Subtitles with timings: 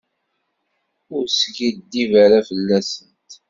[1.15, 3.31] Ur teskiddib ara fell-asent.